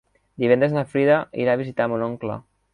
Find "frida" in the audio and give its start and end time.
0.95-1.19